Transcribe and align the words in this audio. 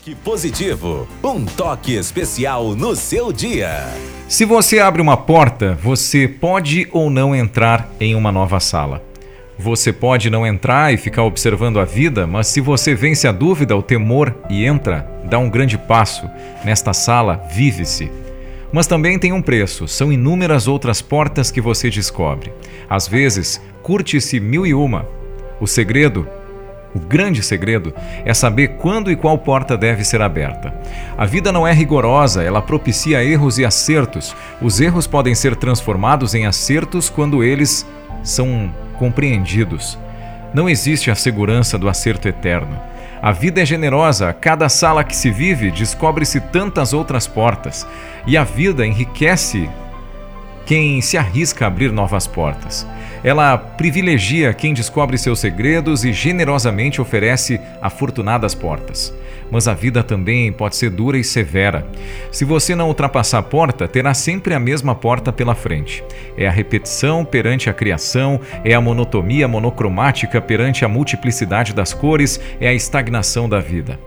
Toque 0.00 0.14
positivo, 0.14 1.06
um 1.22 1.44
toque 1.44 1.94
especial 1.94 2.74
no 2.74 2.96
seu 2.96 3.30
dia. 3.30 3.86
Se 4.28 4.46
você 4.46 4.78
abre 4.78 5.02
uma 5.02 5.14
porta, 5.14 5.78
você 5.82 6.26
pode 6.26 6.88
ou 6.90 7.10
não 7.10 7.36
entrar 7.36 7.86
em 8.00 8.14
uma 8.14 8.32
nova 8.32 8.58
sala. 8.60 9.04
Você 9.58 9.92
pode 9.92 10.30
não 10.30 10.46
entrar 10.46 10.94
e 10.94 10.96
ficar 10.96 11.24
observando 11.24 11.78
a 11.78 11.84
vida, 11.84 12.26
mas 12.26 12.46
se 12.46 12.62
você 12.62 12.94
vence 12.94 13.28
a 13.28 13.32
dúvida, 13.32 13.76
o 13.76 13.82
temor 13.82 14.34
e 14.48 14.64
entra, 14.64 15.06
dá 15.28 15.38
um 15.38 15.50
grande 15.50 15.76
passo. 15.76 16.26
Nesta 16.64 16.94
sala, 16.94 17.46
vive-se. 17.52 18.10
Mas 18.72 18.86
também 18.86 19.18
tem 19.18 19.34
um 19.34 19.42
preço, 19.42 19.86
são 19.86 20.10
inúmeras 20.10 20.66
outras 20.66 21.02
portas 21.02 21.50
que 21.50 21.60
você 21.60 21.90
descobre. 21.90 22.50
Às 22.88 23.06
vezes, 23.06 23.60
curte-se 23.82 24.40
mil 24.40 24.66
e 24.66 24.72
uma. 24.72 25.06
O 25.60 25.66
segredo 25.66 26.26
o 26.94 26.98
grande 26.98 27.42
segredo 27.42 27.94
é 28.24 28.34
saber 28.34 28.76
quando 28.78 29.10
e 29.10 29.16
qual 29.16 29.38
porta 29.38 29.76
deve 29.76 30.04
ser 30.04 30.20
aberta. 30.20 30.74
A 31.16 31.24
vida 31.24 31.52
não 31.52 31.66
é 31.66 31.72
rigorosa, 31.72 32.42
ela 32.42 32.60
propicia 32.60 33.24
erros 33.24 33.58
e 33.58 33.64
acertos. 33.64 34.34
Os 34.60 34.80
erros 34.80 35.06
podem 35.06 35.34
ser 35.34 35.54
transformados 35.54 36.34
em 36.34 36.46
acertos 36.46 37.08
quando 37.08 37.44
eles 37.44 37.86
são 38.22 38.72
compreendidos. 38.98 39.98
Não 40.52 40.68
existe 40.68 41.10
a 41.10 41.14
segurança 41.14 41.78
do 41.78 41.88
acerto 41.88 42.26
eterno. 42.26 42.76
A 43.22 43.32
vida 43.32 43.60
é 43.60 43.66
generosa, 43.66 44.32
cada 44.32 44.68
sala 44.68 45.04
que 45.04 45.14
se 45.14 45.30
vive 45.30 45.70
descobre-se 45.70 46.40
tantas 46.40 46.92
outras 46.94 47.26
portas, 47.26 47.86
e 48.26 48.36
a 48.36 48.44
vida 48.44 48.86
enriquece 48.86 49.68
quem 50.70 51.00
se 51.00 51.18
arrisca 51.18 51.64
a 51.64 51.66
abrir 51.66 51.90
novas 51.90 52.28
portas. 52.28 52.86
Ela 53.24 53.58
privilegia 53.58 54.54
quem 54.54 54.72
descobre 54.72 55.18
seus 55.18 55.40
segredos 55.40 56.04
e 56.04 56.12
generosamente 56.12 57.00
oferece 57.00 57.60
afortunadas 57.82 58.54
portas. 58.54 59.12
Mas 59.50 59.66
a 59.66 59.74
vida 59.74 60.04
também 60.04 60.52
pode 60.52 60.76
ser 60.76 60.90
dura 60.90 61.18
e 61.18 61.24
severa. 61.24 61.84
Se 62.30 62.44
você 62.44 62.76
não 62.76 62.86
ultrapassar 62.86 63.38
a 63.38 63.42
porta, 63.42 63.88
terá 63.88 64.14
sempre 64.14 64.54
a 64.54 64.60
mesma 64.60 64.94
porta 64.94 65.32
pela 65.32 65.56
frente. 65.56 66.04
É 66.36 66.46
a 66.46 66.52
repetição 66.52 67.24
perante 67.24 67.68
a 67.68 67.74
criação, 67.74 68.40
é 68.64 68.72
a 68.72 68.80
monotonia 68.80 69.48
monocromática 69.48 70.40
perante 70.40 70.84
a 70.84 70.88
multiplicidade 70.88 71.74
das 71.74 71.92
cores, 71.92 72.40
é 72.60 72.68
a 72.68 72.72
estagnação 72.72 73.48
da 73.48 73.58
vida. 73.58 73.98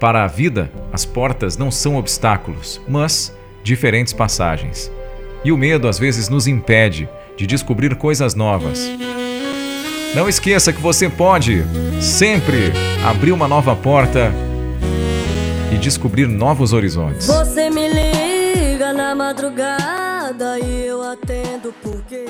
Para 0.00 0.24
a 0.24 0.26
vida, 0.26 0.72
as 0.90 1.04
portas 1.04 1.58
não 1.58 1.70
são 1.70 1.96
obstáculos, 1.96 2.80
mas 2.88 3.36
diferentes 3.62 4.14
passagens. 4.14 4.95
E 5.46 5.52
o 5.52 5.56
medo 5.56 5.86
às 5.86 5.96
vezes 5.96 6.28
nos 6.28 6.48
impede 6.48 7.08
de 7.36 7.46
descobrir 7.46 7.94
coisas 7.94 8.34
novas. 8.34 8.80
Não 10.12 10.28
esqueça 10.28 10.72
que 10.72 10.82
você 10.82 11.08
pode 11.08 11.62
sempre 12.00 12.72
abrir 13.06 13.30
uma 13.30 13.46
nova 13.46 13.76
porta 13.76 14.32
e 15.72 15.78
descobrir 15.78 16.26
novos 16.26 16.72
horizontes. 16.72 17.28
Você 17.28 17.70
me 17.70 17.88
liga 17.88 18.92
na 18.92 19.14
madrugada 19.14 20.58
e 20.58 20.84
eu 20.84 21.00
atendo 21.00 21.72
porque 21.80 22.24